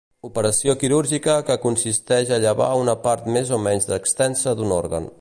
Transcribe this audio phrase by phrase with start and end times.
[0.27, 5.09] Operació quirúrgica que consisteix a llevar una part més o menys extensa d'un òrgan.